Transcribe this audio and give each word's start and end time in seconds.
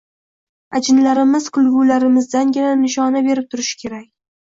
Ajinlarimiz 0.79 1.51
kulgularimizdangina 1.59 2.75
nishona 2.83 3.27
berib 3.33 3.55
turishi 3.57 3.83
kerak. 3.87 4.13